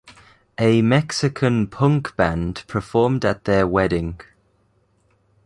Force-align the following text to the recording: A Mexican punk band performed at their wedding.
A 0.57 0.81
Mexican 0.81 1.67
punk 1.67 2.15
band 2.15 2.63
performed 2.65 3.23
at 3.23 3.43
their 3.43 3.67
wedding. 3.67 4.19